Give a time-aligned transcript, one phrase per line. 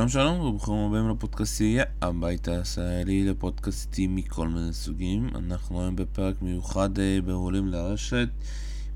[0.00, 5.28] שלום שלום וברוכים הבאים לפודקאסטייה, הבית הישראלי לפודקאסטים מכל מיני סוגים.
[5.34, 8.28] אנחנו היום בפרק מיוחד אה, בעולים לרשת,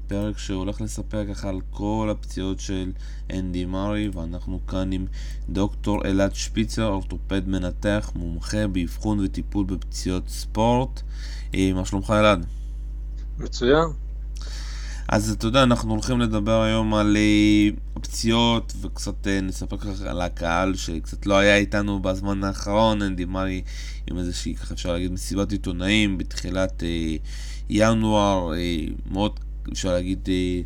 [0.06, 2.92] פרק שהולך לספר ככה על כל הפציעות של
[3.32, 5.06] אנדי מארי, ואנחנו כאן עם
[5.48, 11.02] דוקטור אלעד שפיצר, אורתופד מנתח, מומחה באבחון וטיפול בפציעות ספורט.
[11.54, 12.46] אה, מה שלומך אלעד?
[13.38, 14.03] מצוין.
[15.08, 20.20] אז אתה יודע, אנחנו הולכים לדבר היום על אה, פציעות וקצת אה, נספר ככה על
[20.20, 23.62] הקהל שקצת לא היה איתנו בזמן האחרון, אנדי מארי
[24.10, 27.16] עם איזושהי, ככה אפשר להגיד, מסיבת עיתונאים בתחילת אה,
[27.70, 28.76] ינואר, אה,
[29.10, 29.40] מאוד
[29.72, 30.60] אפשר להגיד אה,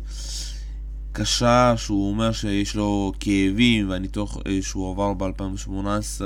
[1.11, 6.21] קשה, שהוא אומר שיש לו כאבים והניתוח אה, שהוא עבר ב-2018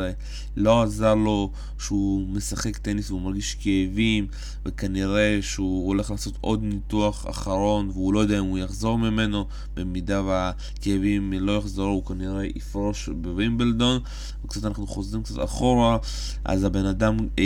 [0.57, 4.27] לא עזר לו שהוא משחק טניס והוא מרגיש כאבים
[4.65, 10.21] וכנראה שהוא הולך לעשות עוד ניתוח אחרון והוא לא יודע אם הוא יחזור ממנו במידה
[10.21, 13.99] והכאבים לא יחזרו הוא כנראה יפרוש בווימבלדון.
[14.45, 15.97] וקצת אנחנו חוזרים קצת אחורה
[16.45, 17.43] אז הבן אדם אה,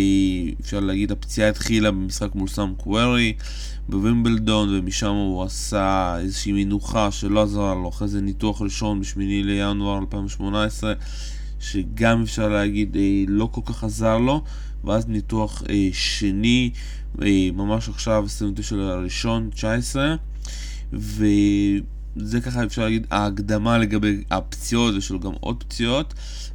[0.61, 3.33] אפשר להגיד הפציעה התחילה במשחק מול סאם קווירי
[3.89, 9.99] בווימבלדון ומשם הוא עשה איזושהי מנוחה שלא עזרה לו אחרי זה ניתוח ראשון בשמיני לינואר
[9.99, 10.93] 2018
[11.59, 14.43] שגם אפשר להגיד אה, לא כל כך עזר לו
[14.83, 16.71] ואז ניתוח אה, שני
[17.21, 20.15] אה, ממש עכשיו 29 לראשון 19
[20.93, 26.13] וזה ככה אפשר להגיד ההקדמה לגבי הפציעות יש לו גם עוד פציעות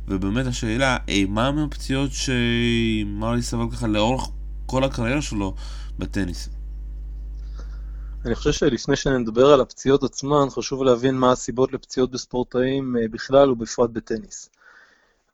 [0.08, 4.28] ובאמת השאלה אה, מה מהפציעות שמרי סבל ככה לאורך
[4.66, 5.54] כל הקריירה שלו
[5.98, 6.48] בטניס
[8.26, 13.50] אני חושב שלפני שנדבר על הפציעות עצמן, חשוב להבין מה הסיבות לפציעות בספורטאים אה, בכלל
[13.50, 14.50] ובפרט בטניס.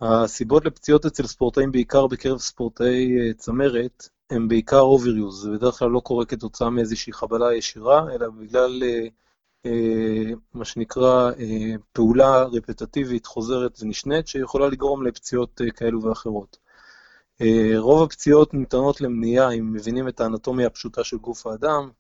[0.01, 5.89] הסיבות לפציעות אצל ספורטאים, בעיקר בקרב ספורטאי אה, צמרת, הם בעיקר overuse, זה בדרך כלל
[5.89, 8.83] לא קורה כתוצאה מאיזושהי חבלה ישירה, אלא בגלל
[9.67, 11.31] אה, מה שנקרא
[11.93, 16.59] פעולה רפטטיבית חוזרת ונשנית, שיכולה לגרום לפציעות כאלו ואחרות.
[17.77, 21.91] רוב הפציעות ניתנות למניעה אם מבינים את האנטומיה הפשוטה של גוף האדם,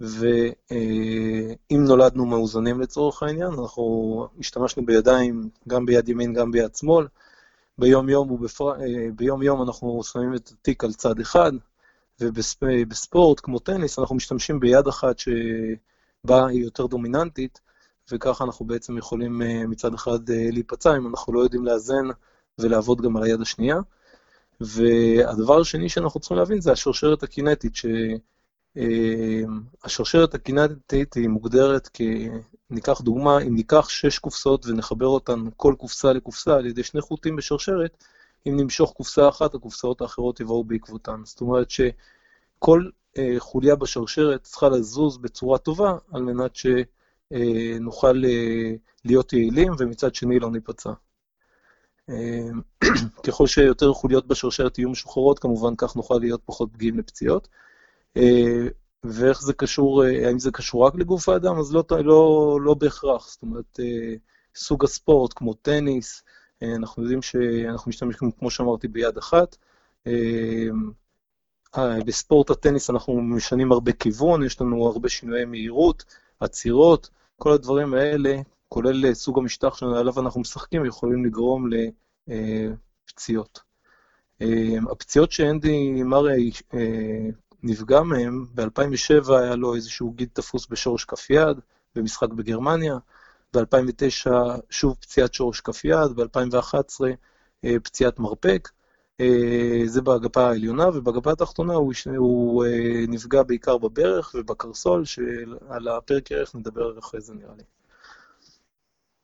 [0.00, 7.06] ואם נולדנו מאוזנים לצורך העניין, אנחנו השתמשנו בידיים, גם ביד ימין, גם ביד שמאל.
[7.78, 8.72] ביום יום, ובפר...
[9.16, 11.52] ביום יום אנחנו שמים את התיק על צד אחד,
[12.20, 17.60] ובספורט, כמו טניס, אנחנו משתמשים ביד אחת שבה היא יותר דומיננטית,
[18.12, 22.04] וככה אנחנו בעצם יכולים מצד אחד להיפצע, אם אנחנו לא יודעים לאזן
[22.58, 23.76] ולעבוד גם על היד השנייה.
[24.60, 27.86] והדבר השני שאנחנו צריכים להבין זה השרשרת הקינטית, ש...
[28.76, 32.00] אמ, השרשרת הקינטית היא מוגדרת כ...
[32.70, 37.36] ניקח דוגמה, אם ניקח שש קופסאות ונחבר אותן כל קופסה לקופסה על ידי שני חוטים
[37.36, 38.04] בשרשרת,
[38.46, 41.20] אם נמשוך קופסה אחת, הקופסאות האחרות יבואו בעקבותן.
[41.24, 48.74] זאת אומרת שכל אה, חוליה בשרשרת צריכה לזוז בצורה טובה על מנת שנוכל אה,
[49.04, 50.92] להיות יעילים ומצד שני לא ניפצע.
[52.10, 52.50] אה,
[53.26, 57.48] ככל שיותר חוליות בשרשרת יהיו משוחררות, כמובן כך נוכל להיות פחות פגיעים לפציעות.
[58.16, 58.68] אה,
[59.04, 61.58] ואיך זה קשור, אה, האם זה קשור רק לגוף האדם?
[61.58, 63.28] אז לא, לא, לא בהכרח.
[63.28, 64.14] זאת אומרת, אה,
[64.56, 66.22] סוג הספורט, כמו טניס,
[66.62, 69.56] אנחנו יודעים שאנחנו משתמשים, כמו שאמרתי, ביד אחת.
[72.06, 76.04] בספורט הטניס אנחנו משנים הרבה כיוון, יש לנו הרבה שינויי מהירות,
[76.40, 78.36] עצירות, כל הדברים האלה,
[78.68, 81.68] כולל סוג המשטח שעליו אנחנו משחקים, יכולים לגרום
[83.08, 83.60] לפציעות.
[84.90, 86.36] הפציעות שאנדי מריה
[87.64, 91.60] נפגע מהם, ב-2007 היה לו איזשהו גיד תפוס בשורש כף יד,
[91.94, 92.98] במשחק בגרמניה,
[93.54, 94.30] ב-2009
[94.70, 97.00] שוב פציעת שורש כף יד, ב-2011
[97.64, 98.68] אה, פציעת מרפק,
[99.20, 106.32] אה, זה בגפה העליונה, ובגפה התחתונה הוא, הוא אה, נפגע בעיקר בברך ובקרסול, שעל הפרק
[106.32, 107.64] ערך נדבר אחרי זה נראה לי.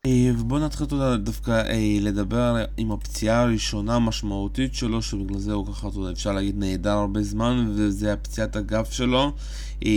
[0.07, 5.67] אה, ובואו נתחיל תודה דווקא אה, לדבר עם הפציעה הראשונה המשמעותית שלו, שבגלל זה הוא
[5.67, 9.31] ככה, תודה, אפשר להגיד, נהדר הרבה זמן, וזה הפציעת הגב שלו.
[9.85, 9.91] אה,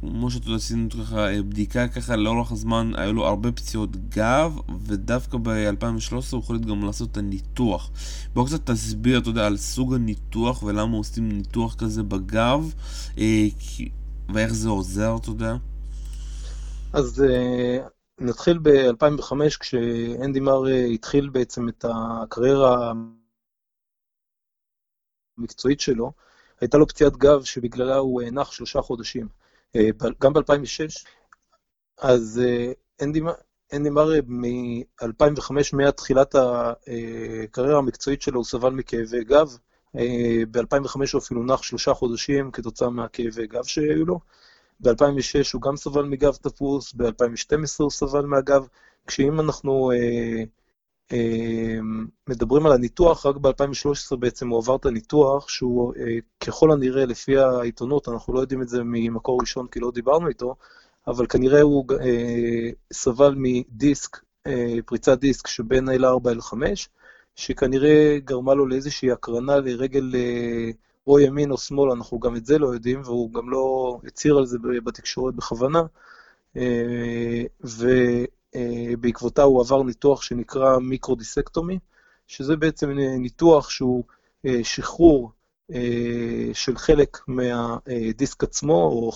[0.00, 5.38] כמו שאתה יודע, עשינו ככה בדיקה ככה לאורך הזמן, היו לו הרבה פציעות גב, ודווקא
[5.42, 7.90] ב-2013 הוא יכול גם לעשות את הניתוח.
[8.34, 12.72] בואו קצת תסביר, אתה יודע, על סוג הניתוח ולמה עושים ניתוח כזה בגב,
[14.34, 15.56] ואיך זה עוזר, אתה יודע.
[16.92, 17.22] אז
[18.20, 22.92] נתחיל ב-2005, כשאנדי מר התחיל בעצם את הקריירה
[25.38, 26.12] המקצועית שלו,
[26.60, 29.28] הייתה לו פציעת גב שבגללה הוא נח שלושה חודשים.
[29.76, 29.88] אה,
[30.20, 31.06] גם ב-2006,
[31.98, 32.72] אז אה,
[33.02, 33.20] אנדי,
[33.72, 39.56] אנדי מר מ-2005, מתחילת הקריירה המקצועית שלו, הוא סבל מכאבי גב.
[39.96, 44.20] אה, ב-2005 הוא אפילו נח שלושה חודשים כתוצאה מהכאבי גב שהיו לו.
[44.80, 48.66] ב-2006 הוא גם סבל מגב תפוס, ב-2012 הוא סבל מהגב,
[49.06, 51.78] כשאם אנחנו אה,
[52.28, 55.92] מדברים על הניתוח, רק ב-2013 בעצם הוא עבר את הניתוח, שהוא
[56.40, 60.54] ככל הנראה, לפי העיתונות, אנחנו לא יודעים את זה ממקור ראשון כי לא דיברנו איתו,
[61.06, 61.84] אבל כנראה הוא
[62.92, 64.16] סבל מדיסק,
[64.86, 66.52] פריצת דיסק שבין L4 L5,
[67.36, 70.14] שכנראה גרמה לו לאיזושהי הקרנה לרגל
[71.06, 74.46] או ימין או שמאל, אנחנו גם את זה לא יודעים, והוא גם לא הצהיר על
[74.46, 75.82] זה בתקשורת בכוונה,
[78.54, 81.78] ובעקבותה הוא עבר ניתוח שנקרא מיקרודיסקטומי,
[82.26, 84.04] שזה בעצם ניתוח שהוא
[84.62, 85.30] שחרור
[86.52, 89.12] של חלק מהדיסק עצמו, או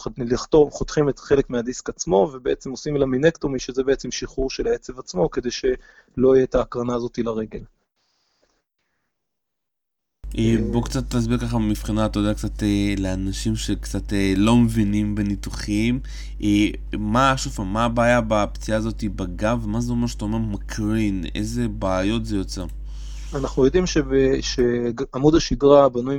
[0.71, 5.51] חותכים את חלק מהדיסק עצמו, ובעצם עושים למינקטומי, שזה בעצם שחרור של העצב עצמו, כדי
[5.51, 7.61] שלא יהיה את ההקרנה הזאת לרגל.
[10.71, 12.63] בוא קצת תסביר ככה מבחינה, אתה יודע, קצת
[12.99, 16.01] לאנשים שקצת לא מבינים בניתוחים.
[16.99, 19.67] מה, שוב מה הבעיה בפציעה הזאת בגב?
[19.67, 21.25] מה זה אומר שאתה אומר מקרין?
[21.35, 22.67] איזה בעיות זה יוצר?
[23.35, 23.85] אנחנו יודעים
[24.41, 26.17] שעמוד השדרה בנוי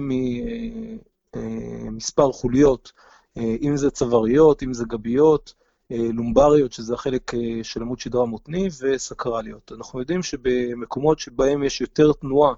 [1.36, 2.92] ממספר חוליות,
[3.38, 5.54] אם זה צוואריות, אם זה גביות,
[5.90, 7.32] לומבריות, שזה החלק
[7.64, 9.72] של עמוד שדרה מותני, וסקרליות.
[9.78, 12.54] אנחנו יודעים שבמקומות שבהם יש יותר תנועה,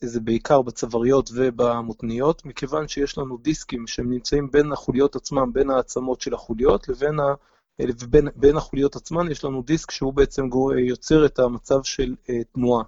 [0.00, 6.20] זה בעיקר בצוואריות ובמותניות, מכיוון שיש לנו דיסקים שהם נמצאים בין החוליות עצמם, בין העצמות
[6.20, 7.34] של החוליות, לבין ה...
[7.80, 10.42] ובין החוליות עצמן יש לנו דיסק שהוא בעצם
[10.78, 12.14] יוצר את המצב של
[12.52, 12.84] תנועה.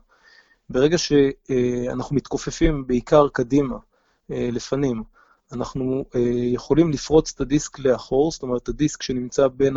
[0.71, 3.77] ברגע שאנחנו מתכופפים בעיקר קדימה,
[4.29, 5.03] לפנים,
[5.53, 6.05] אנחנו
[6.53, 9.77] יכולים לפרוץ את הדיסק לאחור, זאת אומרת, הדיסק שנמצא בין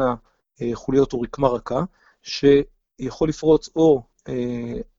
[0.62, 1.84] החוליות הוא רקמה רכה,
[2.22, 4.04] שיכול לפרוץ או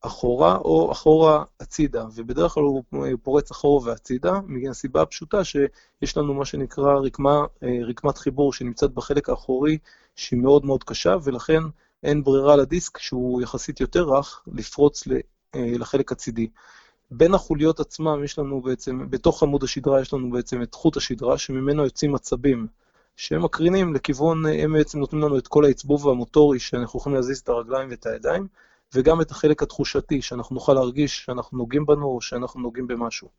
[0.01, 2.83] אחורה או אחורה הצידה, ובדרך כלל הוא
[3.23, 7.45] פורץ אחורה והצידה, מהסיבה הפשוטה שיש לנו מה שנקרא רקמה,
[7.87, 9.77] רקמת חיבור שנמצאת בחלק האחורי,
[10.15, 11.63] שהיא מאוד מאוד קשה, ולכן
[12.03, 15.03] אין ברירה לדיסק, שהוא יחסית יותר רך, לפרוץ
[15.55, 16.47] לחלק הצידי.
[17.11, 21.37] בין החוליות עצמם יש לנו בעצם, בתוך עמוד השדרה יש לנו בעצם את חוט השדרה,
[21.37, 22.67] שממנו יוצאים עצבים,
[23.15, 27.49] שהם מקרינים לכיוון, הם בעצם נותנים לנו את כל העצבוב המוטורי, שאנחנו יכולים להזיז את
[27.49, 28.47] הרגליים ואת הידיים,
[28.93, 33.29] וגם את החלק התחושתי, שאנחנו נוכל להרגיש שאנחנו נוגעים בנו או שאנחנו נוגעים במשהו.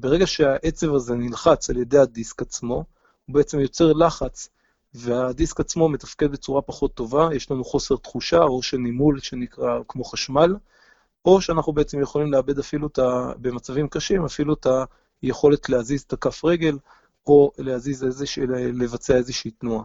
[0.00, 2.84] ברגע שהעצב הזה נלחץ על ידי הדיסק עצמו,
[3.26, 4.48] הוא בעצם יוצר לחץ,
[4.94, 10.04] והדיסק עצמו מתפקד בצורה פחות טובה, יש לנו חוסר תחושה או של נימול שנקרא כמו
[10.04, 10.56] חשמל,
[11.24, 13.32] או שאנחנו בעצם יכולים לאבד אפילו את ה...
[13.40, 14.66] במצבים קשים, אפילו את
[15.22, 16.78] היכולת להזיז את הכף רגל,
[17.26, 18.40] או להזיז איזושה...
[18.72, 19.84] לבצע איזושהי תנועה.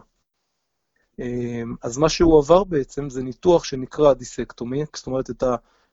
[1.82, 5.44] אז מה שהוא עבר בעצם זה ניתוח שנקרא דיסקטומי, זאת אומרת את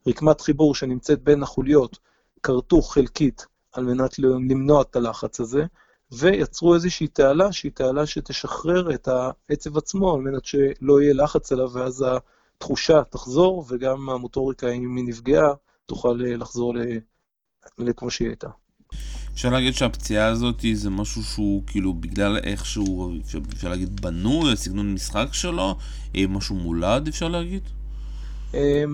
[0.05, 1.99] הרקמת חיבור שנמצאת בין החוליות,
[2.43, 5.65] כרתו חלקית על מנת למנוע את הלחץ הזה,
[6.11, 11.69] ויצרו איזושהי תעלה שהיא תעלה שתשחרר את העצב עצמו על מנת שלא יהיה לחץ עליו,
[11.73, 12.05] ואז
[12.57, 15.53] התחושה תחזור, וגם המוטוריקה, אם היא נפגעה,
[15.85, 16.73] תוכל לחזור
[17.77, 18.49] לכמו שהיא הייתה.
[19.39, 23.13] אפשר להגיד שהפציעה הזאת זה משהו שהוא כאילו בגלל איך שהוא,
[23.53, 25.75] אפשר להגיד, בנוי, הסגנון משחק שלו,
[26.29, 27.61] משהו מולד אפשר להגיד?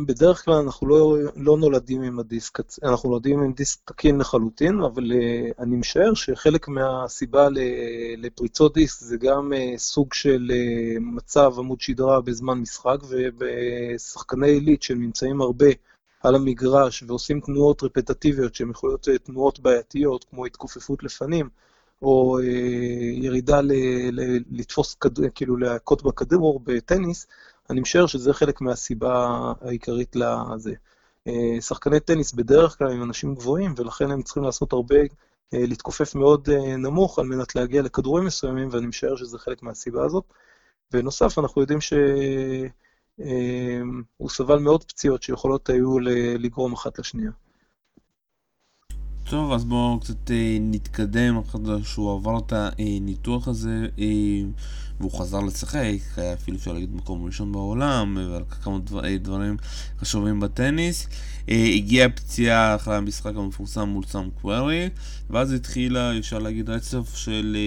[0.06, 5.12] בדרך כלל אנחנו לא, לא נולדים עם הדיסק, אנחנו נולדים עם דיסק תקין לחלוטין, אבל
[5.60, 7.48] אני משער שחלק מהסיבה
[8.18, 10.52] לפריצות דיסק זה גם סוג של
[11.02, 15.68] מצב עמוד שדרה בזמן משחק, ובשחקני עילית שנמצאים הרבה
[16.26, 21.50] על המגרש ועושים תנועות רפטטיביות שהן יכולות להיות תנועות בעייתיות, כמו התכופפות לפנים,
[22.02, 22.40] או
[23.14, 23.72] ירידה ל,
[24.12, 24.96] ל, לתפוס,
[25.36, 27.28] כאילו להכות בכדור בטניס,
[27.70, 29.28] אני משער שזה חלק מהסיבה
[29.62, 30.74] העיקרית לזה.
[31.60, 34.96] שחקני טניס בדרך כלל הם אנשים גבוהים, ולכן הם צריכים לעשות הרבה,
[35.54, 40.24] להתכופף מאוד נמוך על מנת להגיע לכדורים מסוימים, ואני משער שזה חלק מהסיבה הזאת.
[40.92, 41.82] בנוסף, אנחנו יודעים
[43.20, 46.00] שהוא סבל מאוד פציעות שיכולות היו
[46.40, 47.32] לגרום אחת לשנייה.
[49.30, 53.88] טוב, אז בואו קצת נתקדם, אחרי שהוא עבר את הניתוח הזה.
[55.00, 59.58] והוא חזר לשחק, היה אפילו אפשר להגיד מקום ראשון בעולם, ועל כמה דבר, דברים
[60.00, 61.08] חשובים בטניס.
[61.48, 64.90] הגיעה פציעה אחרי המשחק המפורסם מול סאם קווירי,
[65.30, 67.58] ואז התחילה, אפשר להגיד, רצף של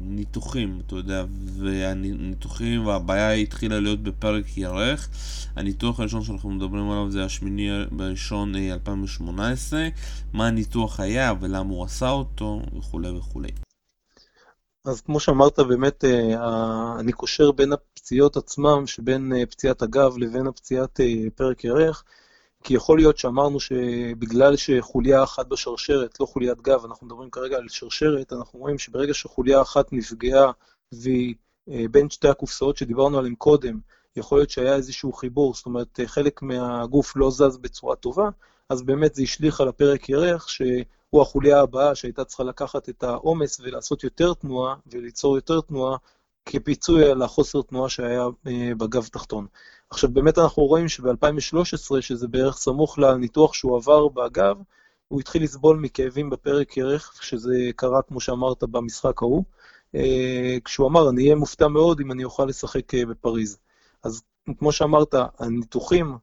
[0.00, 1.24] ניתוחים, אתה יודע,
[1.56, 5.08] והניתוחים, והבעיה התחילה להיות בפרק ירך.
[5.56, 9.88] הניתוח הראשון שאנחנו מדברים עליו זה השמיני בראשון 2018,
[10.32, 11.05] מה הניתוח היה
[11.40, 13.48] ולמה הוא עשה אותו, וכולי וכולי.
[14.86, 20.46] אז כמו שאמרת, באמת אה, אני קושר בין הפציעות עצמם, שבין אה, פציעת הגב לבין
[20.46, 22.04] הפציעת אה, פרק ירך,
[22.64, 27.68] כי יכול להיות שאמרנו שבגלל שחוליה אחת בשרשרת, לא חוליית גב, אנחנו מדברים כרגע על
[27.68, 30.52] שרשרת, אנחנו רואים שברגע שחוליה אחת נפגעה
[30.92, 31.34] והיא
[31.90, 33.78] בין שתי הקופסאות שדיברנו עליהן קודם,
[34.16, 38.28] יכול להיות שהיה איזשהו חיבור, זאת אומרת, חלק מהגוף לא זז בצורה טובה,
[38.68, 40.48] אז באמת זה השליך על הפרק ירך,
[41.10, 45.96] שהוא החוליה הבאה שהייתה צריכה לקחת את העומס ולעשות יותר תנועה וליצור יותר תנועה
[46.46, 49.46] כפיצוי על החוסר תנועה שהיה אה, בגב תחתון.
[49.90, 54.56] עכשיו, באמת אנחנו רואים שב-2013, שזה בערך סמוך לניתוח שהוא עבר בגב,
[55.08, 59.44] הוא התחיל לסבול מכאבים בפרק ירך, שזה קרה, כמו שאמרת, במשחק ההוא,
[59.94, 63.58] אה, כשהוא אמר, אני אהיה מופתע מאוד אם אני אוכל לשחק אה, בפריז.
[64.02, 64.22] אז
[64.58, 66.18] כמו שאמרת, הניתוחים,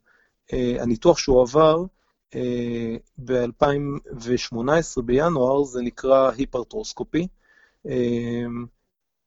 [0.79, 1.83] הניתוח שהוא עבר,
[3.17, 7.27] ב-2018 בינואר, זה נקרא היפרטרוסקופי,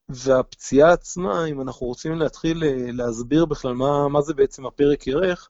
[0.09, 5.49] והפציעה עצמה, אם אנחנו רוצים להתחיל אה, להסביר בכלל מה, מה זה בעצם הפרק ירך,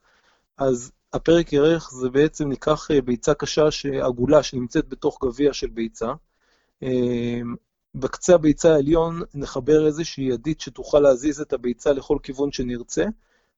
[0.58, 3.70] אז הפרק ירך זה בעצם ניקח אה, ביצה קשה
[4.02, 6.14] עגולה שנמצאת בתוך גביע של ביצה.
[6.84, 7.42] אה,
[7.96, 13.06] בקצה הביצה העליון נחבר איזושהי ידית שתוכל להזיז את הביצה לכל כיוון שנרצה,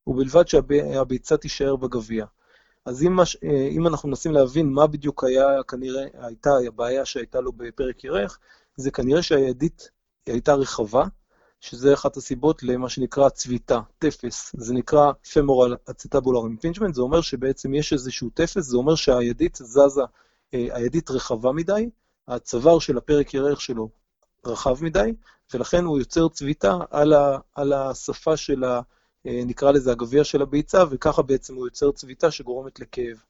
[0.07, 2.25] ובלבד שהביצה תישאר בגביע.
[2.85, 3.37] אז אם, מש,
[3.71, 8.39] אם אנחנו מנסים להבין מה בדיוק היה, כנראה הייתה הבעיה שהייתה לו בפרק ירך,
[8.75, 9.89] זה כנראה שהידית
[10.25, 11.03] הייתה רחבה,
[11.61, 14.55] שזה אחת הסיבות למה שנקרא צביטה, טפס.
[14.57, 20.01] זה נקרא femoral acetabular impingement, זה אומר שבעצם יש איזשהו טפס, זה אומר שהידית זזה,
[20.53, 21.89] אה, הידית רחבה מדי,
[22.27, 23.89] הצוואר של הפרק ירך שלו
[24.45, 25.13] רחב מדי,
[25.53, 28.81] ולכן הוא יוצר צביטה על, ה, על השפה של, ה, אה,
[29.25, 33.23] נקרא לזה הגביע של הביצה, וככה בעצם הוא יוצר צביטה שגורמת לכאב.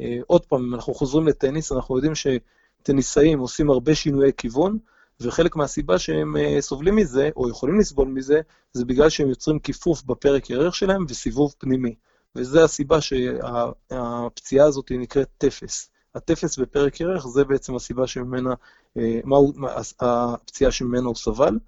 [0.00, 4.78] אה, עוד פעם, אם אנחנו חוזרים לטניס, אנחנו יודעים שטניסאים עושים הרבה שינויי כיוון,
[5.20, 8.40] וחלק מהסיבה שהם אה, סובלים מזה, או יכולים לסבול מזה,
[8.72, 11.94] זה בגלל שהם יוצרים כיפוף בפרק ירך שלהם וסיבוב פנימי.
[12.36, 15.90] וזו הסיבה שהפציעה הזאת נקראת טפס.
[16.14, 18.54] הטפס בפרק ירך זה בעצם הסיבה שממנה,
[18.96, 19.52] אה, מהו
[20.00, 21.58] הפציעה שממנה הוא סבל.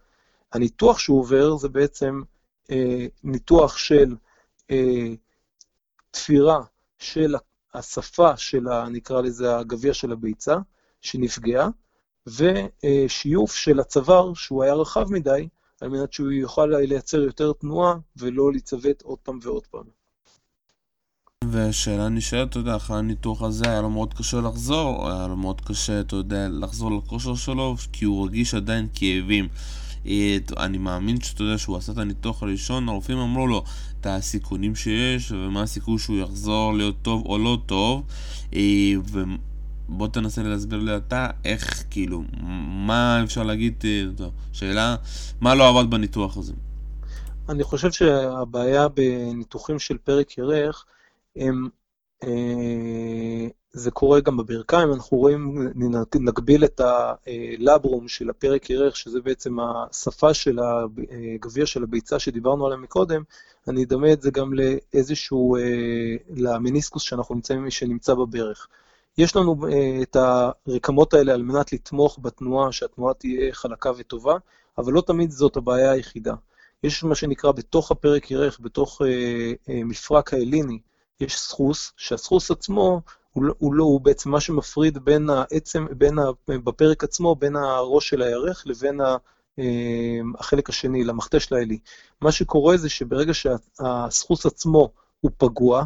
[0.53, 2.25] הניתוח שהוא עובר זה בעצם אה,
[3.25, 4.15] ניתוח של
[6.11, 6.61] תפירה
[6.99, 7.35] של
[7.75, 10.57] השפה של, נקרא לזה, הגביע של הביצה,
[11.01, 11.69] שנפגעה,
[12.27, 15.49] ושיוף של הצוואר, שהוא היה רחב מדי,
[15.81, 19.85] על מנת שהוא יוכל לייצר יותר תנועה ולא להיצוות עוד פעם ועוד פעם.
[21.53, 25.61] ושאלה נשאלת, אתה יודע, אחרי הניתוח הזה היה לו מאוד קשה לחזור, היה לו מאוד
[25.61, 29.49] קשה, אתה יודע, לחזור לכושר שלו, כי הוא רגיש עדיין כאבים.
[30.57, 33.65] אני מאמין שאתה יודע שהוא עשה את הניתוח הראשון, הרופאים אמרו לו
[34.01, 38.03] את הסיכונים שיש ומה הסיכוי שהוא יחזור להיות טוב או לא טוב
[38.55, 38.93] אה,
[39.89, 42.23] בוא תנסה להסביר לי אתה איך, כאילו,
[42.87, 44.97] מה אפשר להגיד, אה, שאלה,
[45.41, 46.53] מה לא עבד בניתוח הזה?
[47.49, 50.85] אני חושב שהבעיה בניתוחים של פרק ירך,
[51.37, 51.69] הם,
[53.73, 55.69] זה קורה גם בברכיים, אנחנו רואים,
[56.15, 60.59] נגביל את הלברום של הפרק ירך, שזה בעצם השפה של
[61.35, 63.23] הגביע של הביצה שדיברנו עליה מקודם,
[63.69, 65.61] אני אדמה את זה גם לאיזשהו, אה,
[66.37, 68.69] למניסקוס שאנחנו נמצאים, שנמצא בברך.
[69.19, 69.57] יש לנו
[70.03, 74.37] את הרקמות האלה על מנת לתמוך בתנועה, שהתנועה תהיה חלקה וטובה,
[74.79, 76.35] אבל לא תמיד זאת הבעיה היחידה.
[76.83, 79.03] יש מה שנקרא בתוך הפרק ירך, בתוך
[79.69, 80.79] מפרק האליני,
[81.21, 83.01] יש סחוס, שהסחוס עצמו
[83.33, 87.57] הוא, לא, הוא לא, הוא בעצם מה שמפריד בין העצם, בין ה, בפרק עצמו, בין
[87.57, 89.17] הראש של הירך לבין ה,
[90.39, 91.79] החלק השני, למכתש לאלי.
[92.21, 95.85] מה שקורה זה שברגע שהסחוס עצמו הוא פגוע,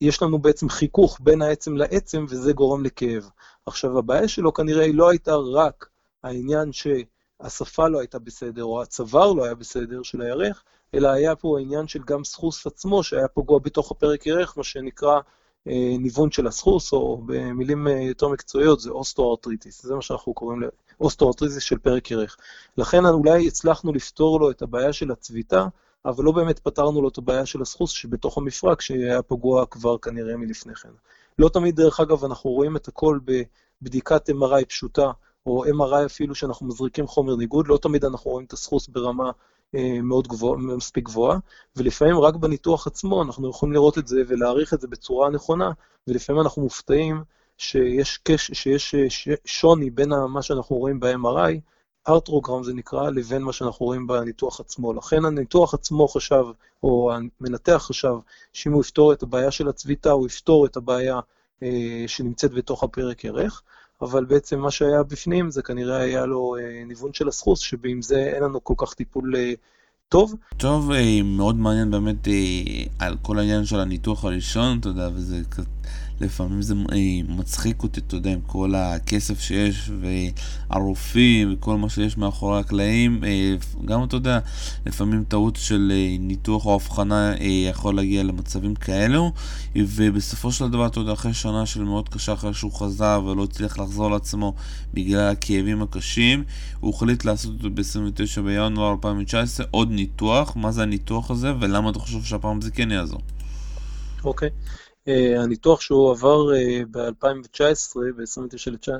[0.00, 3.30] יש לנו בעצם חיכוך בין העצם לעצם, וזה גורם לכאב.
[3.66, 5.88] עכשיו, הבעיה שלו כנראה היא לא הייתה רק
[6.22, 10.62] העניין שהשפה לא הייתה בסדר, או הצוואר לא היה בסדר של הירך,
[10.94, 15.20] אלא היה פה העניין של גם סחוס עצמו, שהיה פגוע בתוך הפרק ירך, מה שנקרא
[15.68, 20.62] אה, ניוון של הסחוס, או במילים אה, יותר מקצועיות זה osteoarthritis, זה מה שאנחנו קוראים
[21.00, 22.36] ל osteoarthritis של פרק ירך.
[22.78, 25.66] לכן אולי הצלחנו לפתור לו את הבעיה של הצביטה,
[26.04, 30.36] אבל לא באמת פתרנו לו את הבעיה של הסחוס שבתוך המפרק שהיה פגוע כבר כנראה
[30.36, 30.88] מלפני כן.
[31.38, 35.10] לא תמיד, דרך אגב, אנחנו רואים את הכל בבדיקת MRI פשוטה,
[35.46, 39.30] או MRI אפילו שאנחנו מזריקים חומר ניגוד, לא תמיד אנחנו רואים את הסחוס ברמה
[40.02, 41.38] מאוד גבוה, מספיק גבוהה,
[41.76, 45.70] ולפעמים רק בניתוח עצמו אנחנו יכולים לראות את זה ולהעריך את זה בצורה נכונה,
[46.08, 47.22] ולפעמים אנחנו מופתעים
[47.58, 51.60] שיש, קש, שיש אה, שוני בין מה שאנחנו רואים ב-MRI
[52.08, 54.92] ארטרוגרם זה נקרא, לבין מה שאנחנו רואים בניתוח עצמו.
[54.92, 56.44] לכן הניתוח עצמו חשב,
[56.82, 58.14] או המנתח חשב,
[58.52, 61.20] שאם הוא יפתור את הבעיה של הצביטה, הוא יפתור את הבעיה
[61.62, 63.62] אה, שנמצאת בתוך הפרק ירך,
[64.04, 68.16] אבל בעצם מה שהיה בפנים זה כנראה היה לו אה, ניוון של הסחוס, שבעם זה
[68.16, 69.52] אין לנו כל כך טיפול אה,
[70.08, 70.34] טוב.
[70.56, 72.28] טוב, אה, מאוד מעניין באמת
[72.98, 75.64] על כל העניין של הניתוח הראשון, אתה יודע, וזה קצת
[76.20, 79.90] לפעמים זה אה, מצחיק אותי, אתה יודע, עם כל הכסף שיש,
[80.70, 83.24] והרופאים, וכל מה שיש מאחורי הקלעים.
[83.24, 83.54] אה,
[83.84, 84.38] גם, אתה יודע,
[84.86, 87.34] לפעמים טעות של אה, ניתוח או הבחנה
[87.70, 89.32] יכול להגיע למצבים כאלו,
[89.76, 93.78] ובסופו של דבר, אתה יודע, אחרי שנה של מאוד קשה, אחרי שהוא חזר ולא הצליח
[93.78, 94.54] לחזור לעצמו
[94.94, 96.44] בגלל הכאבים הקשים,
[96.80, 100.56] הוא החליט לעשות אותו ב-29 בינואר 2019, עוד ניתוח.
[100.56, 103.20] מה זה הניתוח הזה, ולמה אתה חושב שהפעם זה כן יעזור?
[104.24, 104.48] אוקיי.
[104.48, 104.83] Okay.
[105.08, 108.92] Uh, הניתוח שהוא עבר uh, ב-2019, ב-29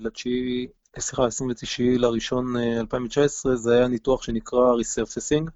[0.00, 0.66] לתשיעי,
[0.98, 5.50] סליחה, 29 לראשון 2019, זה היה ניתוח שנקרא ריסרפסינג.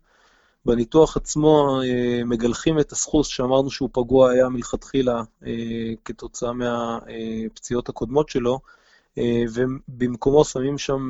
[0.67, 5.23] בניתוח עצמו uh, מגלחים את הסחוס שאמרנו שהוא פגוע היה מלכתחילה
[6.05, 8.61] כתוצאה מהפציעות הקודמות שלו,
[9.55, 11.09] ובמקומו שמים שם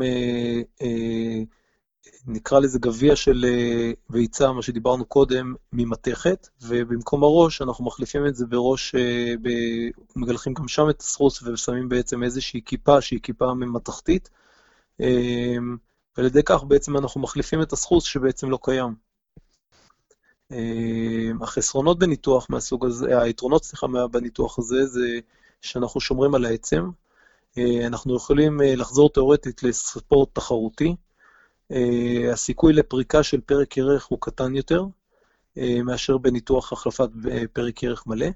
[2.27, 8.35] נקרא לזה גביע של אה, ביצה, מה שדיברנו קודם, ממתכת, ובמקום הראש אנחנו מחליפים את
[8.35, 9.49] זה בראש, אה, ב...
[10.17, 14.31] מגלחים גם שם את הסחוס ושמים בעצם איזושהי כיפה שהיא כיפה ממתכתית,
[15.01, 15.57] אה,
[16.17, 19.09] ועל ידי כך בעצם אנחנו מחליפים את הסחוס שבעצם לא קיים.
[21.43, 25.19] החסרונות בניתוח מהסוג הזה, היתרונות, סליחה, בניתוח הזה, זה
[25.61, 26.91] שאנחנו שומרים על העצם.
[27.87, 30.95] אנחנו יכולים לחזור תאורטית לספורט תחרותי, אה,
[32.33, 34.85] הסיכוי לפריקה של פרק ירך הוא קטן יותר
[35.59, 38.27] אה, מאשר בניתוח החלפת אה, פרק ירך מלא,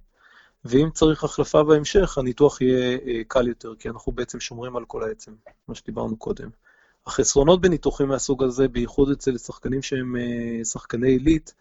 [0.64, 2.98] ואם צריך החלפה בהמשך, הניתוח יהיה
[3.28, 5.32] קל יותר, כי אנחנו בעצם שומרים על כל העצם,
[5.68, 6.48] מה שדיברנו קודם.
[7.06, 10.16] החסרונות בניתוחים מהסוג הזה, בייחוד אצל שחקנים שהם
[10.64, 11.54] שחקני עילית,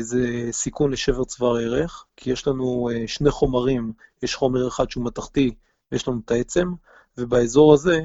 [0.00, 3.92] זה סיכון לשבר צוואר ערך, כי יש לנו שני חומרים,
[4.22, 5.54] יש חומר אחד שהוא מתכתי
[5.92, 6.72] ויש לנו את העצם,
[7.18, 8.00] ובאזור הזה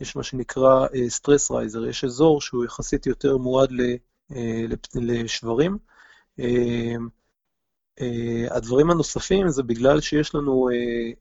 [0.00, 4.34] יש מה שנקרא סטרס uh, רייזר, יש אזור שהוא יחסית יותר מועד uh,
[4.94, 5.78] לשברים.
[6.40, 6.44] Uh,
[8.00, 8.02] uh,
[8.50, 11.16] הדברים הנוספים זה בגלל שיש לנו uh,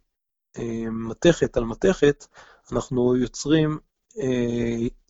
[0.57, 2.25] uh, מתכת על מתכת,
[2.71, 3.77] אנחנו יוצרים,
[4.11, 4.19] uh,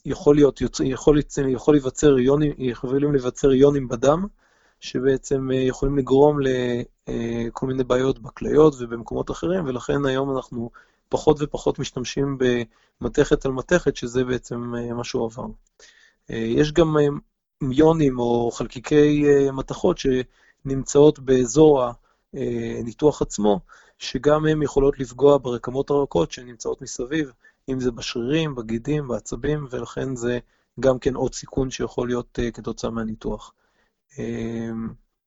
[0.06, 0.62] יכול, להיות.
[0.84, 1.20] יכול,
[1.52, 4.26] יכול להיווצר איונים, יכולים להיווצר איונים בדם,
[4.80, 10.70] שבעצם uh, יכולים לגרום לכל מיני בעיות בכליות ובמקומות אחרים, ולכן היום אנחנו
[11.16, 12.38] פחות ופחות משתמשים
[13.02, 15.46] במתכת על מתכת, שזה בעצם אה, מה שהוא עבר.
[16.32, 17.04] אה, יש גם אה,
[17.62, 19.24] מיונים או חלקיקי
[19.54, 21.84] מתכות שנמצאות באזור
[22.80, 23.60] הניתוח עצמו,
[23.98, 27.32] שגם הן יכולות לפגוע ברקמות הרכות שנמצאות מסביב,
[27.70, 30.40] אם זה בשרירים, בגידים, בעצבים, ולכן זה
[30.80, 33.54] גם כן עוד סיכון שיכול להיות כתוצאה מהניתוח.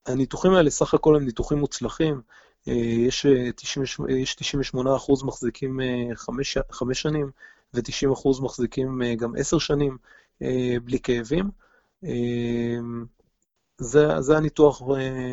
[0.07, 2.21] הניתוחים האלה סך הכל הם ניתוחים מוצלחים,
[3.07, 5.81] יש 98%, יש 98 מחזיקים
[6.15, 7.31] 5, 5 שנים,
[7.75, 9.99] ו-90% מחזיקים גם 10 שנים
[10.85, 11.51] בלי כאבים.
[13.79, 14.83] זה, זה, הניתוח,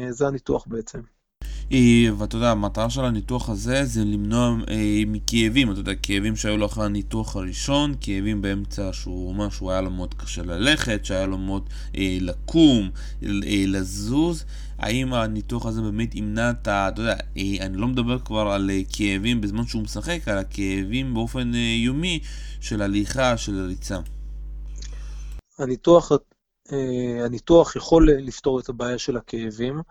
[0.10, 1.02] זה הניתוח בעצם.
[2.18, 6.66] ואתה יודע, המטרה של הניתוח הזה זה למנוע אה, מכאבים, אתה יודע, כאבים שהיו לו
[6.66, 11.38] אחרי הניתוח הראשון, כאבים באמצע שהוא אומר שהוא היה לו מאוד קשה ללכת, שהיה לו
[11.38, 12.90] מאוד אה, לקום,
[13.24, 14.46] אה, לזוז.
[14.80, 16.90] האם הניתוח הזה באמת ימנע את ה...
[16.90, 21.14] אתה יודע, אה, אני לא מדבר כבר על אה, כאבים בזמן שהוא משחק, על הכאבים
[21.14, 21.52] באופן
[21.86, 22.20] יומי
[22.62, 24.00] של הליכה, של הריצה.
[25.60, 26.12] הניתוח,
[27.26, 29.82] הניתוח יכול לפתור את הבעיה של הכאבים.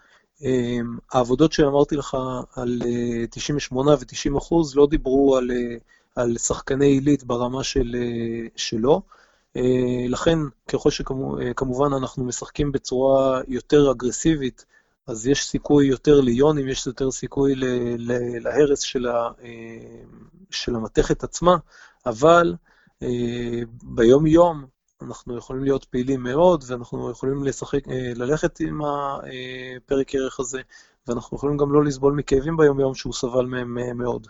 [1.13, 2.17] העבודות שאמרתי לך
[2.57, 2.83] על
[3.31, 5.51] 98 ו-90 אחוז לא דיברו על,
[6.17, 7.97] על שחקני עילית ברמה של,
[8.57, 9.03] שלו.
[10.09, 14.65] לכן, ככל שכמובן אנחנו משחקים בצורה יותר אגרסיבית
[15.07, 17.55] אז יש סיכוי יותר ליונים, יש יותר סיכוי
[18.41, 20.03] להרס של, ה, אה,
[20.51, 21.57] של המתכת עצמה,
[22.07, 22.55] אבל
[23.03, 24.65] אה, ביום-יום
[25.05, 30.61] אנחנו יכולים להיות פעילים מאוד, ואנחנו יכולים לשחק, אה, ללכת עם הפרק ערך הזה,
[31.09, 34.27] ואנחנו יכולים גם לא לסבול מכאבים ביום-יום שהוא סבל מהם מאוד.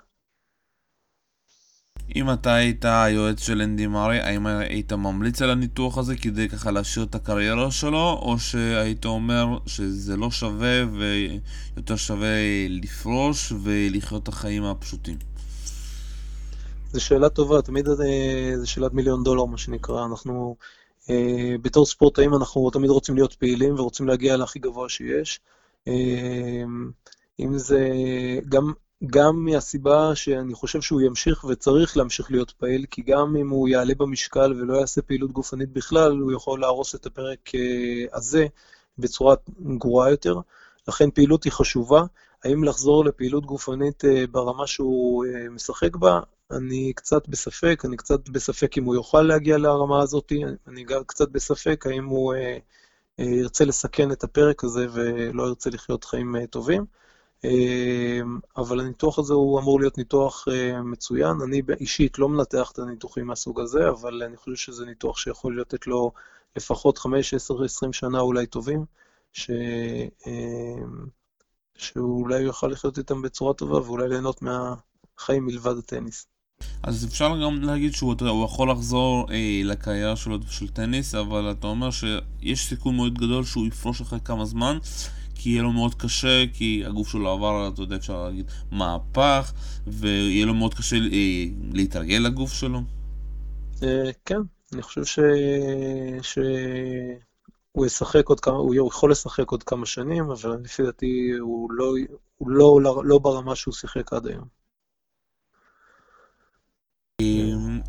[2.17, 6.71] אם אתה היית היועץ של אנדי מארי, האם היית ממליץ על הניתוח הזה כדי ככה
[6.71, 12.29] להשאיר את הקריירה שלו, או שהיית אומר שזה לא שווה ויותר שווה
[12.69, 15.34] לפרוש ולחיות את החיים הפשוטים?
[16.95, 20.07] זו שאלה טובה, תמיד אה, זו שאלת מיליון דולר, מה שנקרא.
[20.07, 20.57] אנחנו,
[21.11, 25.41] אה, בתור ספורטאים, אנחנו תמיד רוצים להיות פעילים ורוצים להגיע להכי גבוה שיש.
[25.89, 26.63] אה,
[27.41, 27.89] אם זה,
[28.49, 28.73] גם
[29.07, 33.95] גם מהסיבה שאני חושב שהוא ימשיך וצריך להמשיך להיות פעיל, כי גם אם הוא יעלה
[33.95, 37.51] במשקל ולא יעשה פעילות גופנית בכלל, הוא יכול להרוס את הפרק
[38.13, 38.47] הזה
[38.99, 39.35] בצורה
[39.79, 40.41] גרועה יותר.
[40.89, 42.03] לכן פעילות היא חשובה.
[42.45, 46.21] האם לחזור לפעילות גופנית ברמה שהוא משחק בה?
[46.51, 50.33] אני קצת בספק, אני קצת בספק אם הוא יוכל להגיע לרמה הזאת,
[50.67, 52.35] אני גם קצת בספק האם הוא
[53.19, 56.85] ירצה לסכן את הפרק הזה ולא ירצה לחיות חיים טובים.
[58.57, 60.49] אבל הניתוח הזה הוא אמור להיות ניתוח
[60.85, 61.37] מצוין.
[61.45, 65.87] אני אישית לא מנתח את הניתוחים מהסוג הזה, אבל אני חושב שזה ניתוח שיכול לתת
[65.87, 66.13] לו
[66.57, 68.85] לפחות 5, 10, 20 שנה אולי טובים,
[69.33, 69.51] ש...
[71.77, 76.34] שאולי הוא יוכל לחיות איתם בצורה טובה ואולי ליהנות מהחיים מלבד הטניס.
[76.87, 81.67] אז אפשר גם להגיד שהוא הוא יכול לחזור אה, לקריירה שלו של טניס, אבל אתה
[81.67, 84.79] אומר שיש סיכון מאוד גדול שהוא יפרוש אחרי כמה זמן,
[85.35, 89.53] כי יהיה לו מאוד קשה, כי הגוף שלו עבר, אתה יודע, אפשר להגיד, מהפך,
[89.87, 92.81] ויהיה לו מאוד קשה אה, להתרגל לגוף שלו.
[93.83, 94.41] אה, כן,
[94.73, 95.19] אני חושב ש...
[96.23, 96.39] ש...
[97.87, 101.95] ישחק עוד כמה, הוא יכול לשחק עוד כמה שנים, אבל לפי דעתי הוא לא,
[102.39, 104.64] הוא לא, לא ברמה שהוא שיחק עד היום.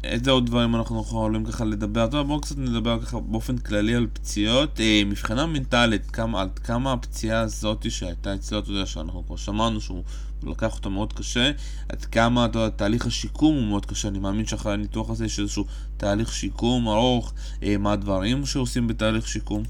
[0.03, 2.07] איזה עוד דברים אנחנו יכולים ככה לדבר?
[2.07, 4.79] טוב, בואו קצת נדבר ככה באופן כללי על פציעות.
[4.79, 9.81] אה, מבחינה מנטלית, כמה, עד כמה הפציעה הזאת שהייתה אצלו, אתה יודע, שאנחנו כבר שמענו
[9.81, 10.03] שהוא
[10.43, 11.51] לקח אותה מאוד קשה,
[11.89, 14.07] עד כמה, אתה יודע, תהליך השיקום הוא מאוד קשה.
[14.07, 15.65] אני מאמין שאחרי הניתוח הזה יש איזשהו
[15.97, 17.33] תהליך שיקום ארוך,
[17.63, 19.63] אה, מה הדברים שעושים בתהליך שיקום?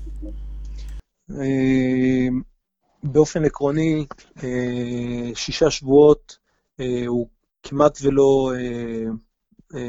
[1.31, 2.27] אה,
[3.03, 4.05] באופן עקרוני,
[5.35, 6.37] שישה שבועות
[7.07, 7.27] הוא
[7.63, 8.51] כמעט ולא...
[9.73, 9.79] אה,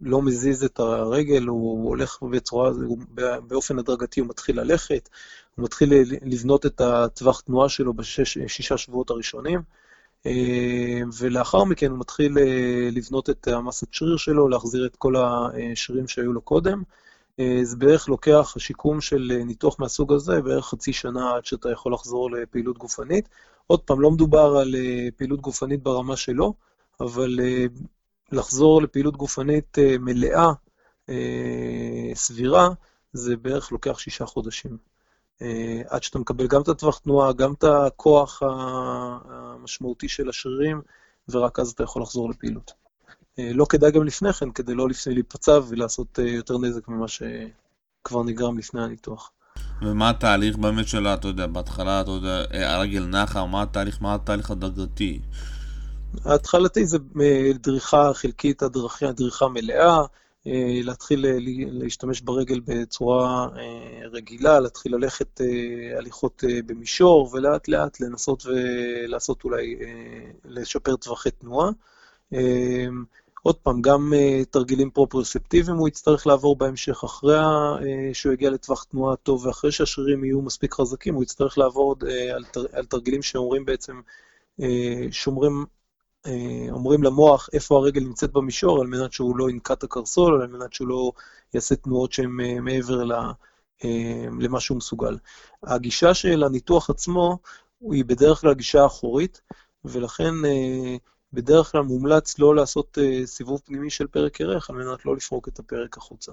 [0.00, 2.98] לא מזיז את הרגל, הוא הולך בצורה, הוא
[3.48, 5.08] באופן הדרגתי הוא מתחיל ללכת,
[5.54, 9.60] הוא מתחיל לבנות את הטווח תנועה שלו בשישה שבועות הראשונים,
[10.26, 16.08] אה, ולאחר מכן הוא מתחיל אה, לבנות את המסת שריר שלו, להחזיר את כל השרירים
[16.08, 16.82] שהיו לו קודם.
[17.62, 22.30] זה בערך לוקח, השיקום של ניתוח מהסוג הזה, בערך חצי שנה עד שאתה יכול לחזור
[22.30, 23.28] לפעילות גופנית.
[23.66, 24.74] עוד פעם, לא מדובר על
[25.16, 26.54] פעילות גופנית ברמה שלו,
[27.00, 27.38] אבל
[28.32, 30.52] לחזור לפעילות גופנית אה, מלאה,
[31.08, 32.68] אה, סבירה,
[33.12, 34.76] זה בערך לוקח שישה חודשים.
[35.42, 40.80] אה, עד שאתה מקבל גם את הטווח תנועה, גם את הכוח המשמעותי של השרירים,
[41.28, 42.72] ורק אז אתה יכול לחזור לפעילות.
[43.38, 48.58] לא כדאי גם לפני כן, כדי לא לפני להיפצע ולעשות יותר נזק ממה שכבר נגרם
[48.58, 49.30] לפני הניתוח.
[49.82, 54.50] ומה התהליך באמת שלה, אתה יודע, בהתחלה, אתה יודע, הרגל נחה, מה התהליך, מה התהליך
[54.50, 55.20] הדרגתי?
[56.24, 58.76] ההתחלתי זה אה, דריכה חלקית עד
[59.16, 59.98] דריכה מלאה,
[60.46, 61.36] אה, להתחיל אה,
[61.70, 63.48] להשתמש ברגל בצורה
[64.12, 65.40] רגילה, להתחיל ללכת
[65.96, 69.76] הליכות במישור, ולאט לאט לנסות ולעשות אולי,
[70.44, 71.70] לשפר טווחי תנועה.
[73.42, 74.12] עוד פעם, גם
[74.50, 77.36] תרגילים פרופרספטיביים הוא יצטרך לעבור בהמשך, אחרי
[78.12, 81.96] שהוא יגיע לטווח תנועה טוב, ואחרי שהשרירים יהיו מספיק חזקים, הוא יצטרך לעבור
[82.72, 84.00] על תרגילים שאומרים בעצם,
[85.10, 85.77] שומרים אה,
[86.70, 90.72] אומרים למוח איפה הרגל נמצאת במישור, על מנת שהוא לא ינקע את הקרסול, על מנת
[90.72, 91.12] שהוא לא
[91.54, 93.12] יעשה תנועות שהן אה, מעבר
[93.84, 95.18] אה, למה שהוא מסוגל.
[95.62, 97.38] הגישה של הניתוח עצמו
[97.90, 99.40] היא בדרך כלל גישה אחורית,
[99.84, 100.34] ולכן
[101.32, 105.58] בדרך כלל מומלץ לא לעשות סיבוב פנימי של פרק ירך, על מנת לא לפרוק את
[105.58, 106.32] הפרק החוצה.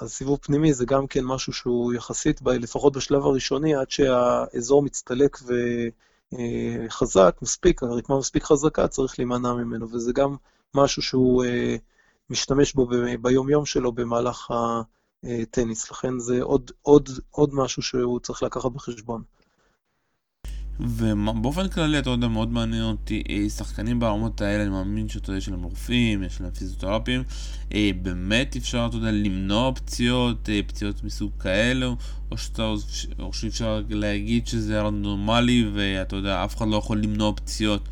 [0.00, 5.38] אז סיבוב פנימי זה גם כן משהו שהוא יחסית, לפחות בשלב הראשוני, עד שהאזור מצטלק
[5.46, 5.54] ו...
[6.34, 10.36] אה, חזק מספיק, הרקמה מספיק חזקה, צריך להימנע ממנו, וזה גם
[10.74, 11.76] משהו שהוא אה,
[12.30, 12.88] משתמש בו
[13.22, 14.50] ביום-יום שלו במהלך
[15.24, 19.22] הטניס, לכן זה עוד, עוד, עוד משהו שהוא צריך לקחת בחשבון.
[20.80, 25.38] ובאופן כללי, אתה יודע, מאוד מעניין אותי, אה, שחקנים ברמות האלה, אני מאמין שאתה יודע,
[25.38, 27.22] יש להם רופאים, יש להם פיזיותרפים,
[27.74, 31.96] אה, באמת אפשר, אתה יודע, למנוע פציעות, אה, פציעות מסוג כאלו,
[32.30, 32.72] או, שאתה,
[33.18, 37.88] או שאפשר להגיד שזה רנדומלי, ואתה יודע, אף אחד לא יכול למנוע פציעות.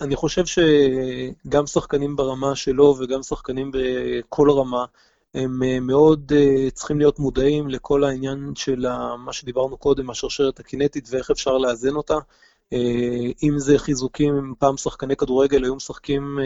[0.00, 4.84] אני חושב שגם שחקנים ברמה שלו וגם שחקנים בכל רמה,
[5.36, 8.86] הם אה, מאוד uh, צריכים להיות מודעים לכל העניין של
[9.18, 12.14] מה שדיברנו קודם, השרשרת הקינטית ואיך אפשר לאזן אותה.
[12.14, 12.76] Uh,
[13.42, 16.38] אם זה חיזוקים, פעם שחקני כדורגל היו משחקים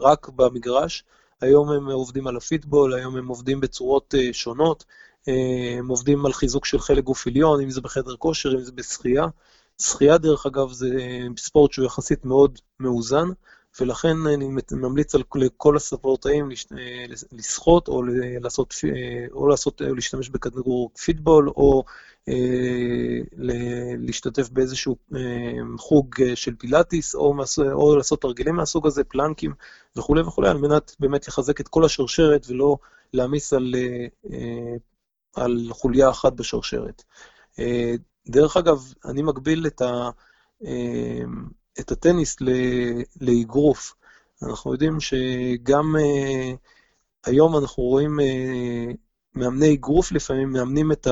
[0.00, 1.04] רק במגרש,
[1.40, 4.84] היום הם עובדים על הפיטבול, היום הם עובדים בצורות שונות,
[5.78, 9.26] הם עובדים על חיזוק של חלק גוף עליון, אם זה בחדר כושר, אם זה בשחייה.
[9.80, 10.88] שחייה, דרך אגב, זה
[11.36, 13.28] ספורט שהוא יחסית מאוד מאוזן.
[13.80, 15.22] ולכן אני ממליץ על
[15.56, 16.48] כל הספורטאים
[17.32, 18.02] לשחות או
[18.40, 18.74] לעשות,
[19.32, 21.84] או לעשות, או להשתמש בכדור פיטבול, או
[22.28, 23.20] אה,
[23.98, 25.20] להשתתף באיזשהו אה,
[25.78, 27.34] חוג של פילאטיס, או,
[27.72, 29.54] או לעשות תרגילים מהסוג הזה, פלנקים
[29.96, 32.76] וכולי וכולי, על מנת באמת לחזק את כל השרשרת ולא
[33.12, 33.74] להעמיס על,
[34.32, 34.76] אה,
[35.36, 37.02] על חוליה אחת בשרשרת.
[38.28, 40.10] דרך אגב, אני מגביל את ה...
[41.80, 42.36] את הטניס
[43.20, 43.94] לאגרוף.
[44.42, 46.56] אנחנו יודעים שגם uh,
[47.26, 48.94] היום אנחנו רואים uh,
[49.34, 51.06] מאמני אגרוף לפעמים מאמנים את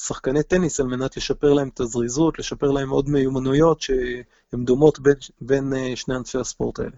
[0.00, 5.14] שחקני טניס על מנת לשפר להם את הזריזות, לשפר להם עוד מיומנויות שהן דומות בין,
[5.40, 6.96] בין אה, שני ענפי הספורט האלה.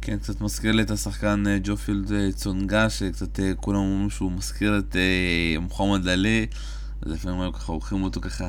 [0.00, 4.96] כן, קצת מזכיר לי את השחקן ג'ופילד צונגה, שקצת כולם אומרים שהוא מזכיר את
[5.60, 6.46] מוחמד עלי.
[7.02, 8.48] אז לפעמים היו ככה עורכים אותו ככה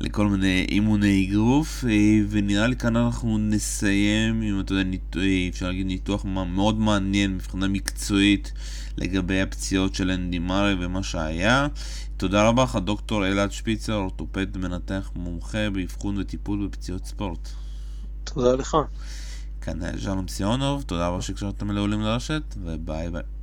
[0.00, 1.84] לכל מיני אימוני אגרוף,
[2.28, 7.68] ונראה לי כאן אנחנו נסיים עם, אתה יודע, ניתוח, אפשר להגיד ניתוח מאוד מעניין מבחינה
[7.68, 8.52] מקצועית
[8.96, 11.66] לגבי הפציעות של אנדי מארי ומה שהיה.
[12.16, 17.48] תודה רבה לך, דוקטור אלעד שפיצר, אורתופד מנתח מומחה באבחון וטיפול בפציעות ספורט.
[18.24, 18.76] תודה לך.
[19.60, 23.39] כאן שלום ציונוב, תודה רבה שהקשבתם לעולים לרשת, וביי ביי.